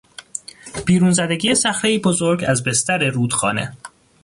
بیرون 0.85 1.11
زدگی 1.11 1.55
صخرهای 1.55 1.99
بزرگ 1.99 2.45
از 2.47 2.63
بستر 2.63 3.09
رودخانه 3.09 3.77